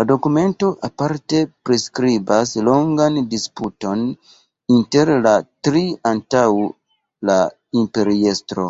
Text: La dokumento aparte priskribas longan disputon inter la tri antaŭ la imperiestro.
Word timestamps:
La 0.00 0.04
dokumento 0.10 0.68
aparte 0.88 1.42
priskribas 1.68 2.54
longan 2.70 3.20
disputon 3.34 4.02
inter 4.78 5.14
la 5.28 5.36
tri 5.68 5.86
antaŭ 6.14 6.44
la 7.32 7.38
imperiestro. 7.84 8.68